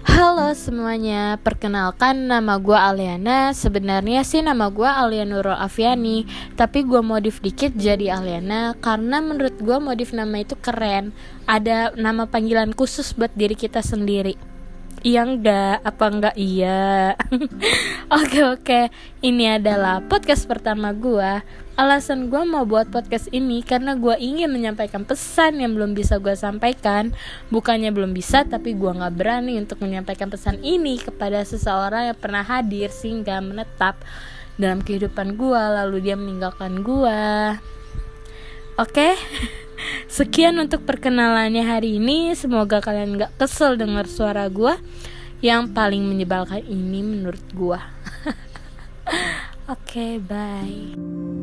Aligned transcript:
Halo 0.00 0.56
semuanya, 0.56 1.36
perkenalkan 1.44 2.24
nama 2.24 2.56
gue 2.56 2.72
Aliana. 2.72 3.52
Sebenarnya 3.52 4.24
sih 4.24 4.40
nama 4.40 4.72
gue 4.72 4.88
Nurul 5.28 5.52
Afiani 5.52 6.24
Tapi 6.56 6.88
gue 6.88 7.04
modif 7.04 7.44
dikit 7.44 7.76
jadi 7.76 8.16
Aliana 8.16 8.72
Karena 8.80 9.20
menurut 9.20 9.60
gue 9.60 9.76
modif 9.76 10.16
nama 10.16 10.40
itu 10.40 10.56
keren. 10.56 11.12
Ada 11.44 11.92
nama 12.00 12.24
panggilan 12.24 12.72
khusus 12.72 13.12
buat 13.12 13.28
diri 13.36 13.52
kita 13.52 13.84
sendiri 13.84 14.49
Iya 15.00 15.24
enggak, 15.24 15.80
apa 15.80 16.04
enggak 16.12 16.36
iya. 16.36 17.16
Oke 18.20 18.42
oke, 18.42 18.80
ini 19.24 19.46
adalah 19.46 20.02
podcast 20.04 20.44
pertama 20.44 20.90
gue 20.90 21.40
Alasan 21.80 22.28
gue 22.28 22.42
mau 22.44 22.68
buat 22.68 22.92
podcast 22.92 23.32
ini 23.32 23.64
karena 23.64 23.96
gue 23.96 24.12
ingin 24.20 24.52
menyampaikan 24.52 25.08
pesan 25.08 25.64
yang 25.64 25.72
belum 25.72 25.96
bisa 25.96 26.20
gue 26.20 26.36
sampaikan. 26.36 27.16
Bukannya 27.48 27.88
belum 27.88 28.12
bisa 28.12 28.44
tapi 28.44 28.76
gue 28.76 28.90
gak 28.92 29.16
berani 29.16 29.56
untuk 29.56 29.80
menyampaikan 29.80 30.28
pesan 30.28 30.60
ini 30.60 31.00
kepada 31.00 31.40
seseorang 31.40 32.12
yang 32.12 32.18
pernah 32.20 32.44
hadir 32.44 32.92
sehingga 32.92 33.40
menetap 33.40 33.96
dalam 34.60 34.84
kehidupan 34.84 35.40
gue 35.40 35.62
lalu 35.80 36.04
dia 36.04 36.20
meninggalkan 36.20 36.84
gue 36.84 37.20
Oke 38.76 39.16
Sekian 40.10 40.58
untuk 40.58 40.82
perkenalannya 40.82 41.62
hari 41.62 42.02
ini. 42.02 42.34
Semoga 42.34 42.82
kalian 42.82 43.14
gak 43.14 43.38
kesel 43.38 43.78
dengar 43.78 44.10
suara 44.10 44.50
gue 44.50 44.74
Yang 45.38 45.70
paling 45.70 46.02
menyebalkan 46.02 46.66
ini 46.66 47.00
menurut 47.00 47.46
gue 47.54 47.78
Oke, 49.70 49.86
okay, 49.86 50.12
bye. 50.18 51.39